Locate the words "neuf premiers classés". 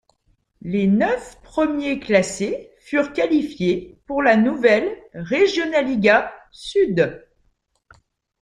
0.87-2.71